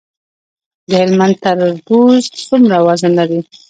د 0.89 0.91
هلمند 1.01 1.35
تربوز 1.43 2.23
څومره 2.47 2.75
وزن 2.87 3.11
لري؟ 3.19 3.39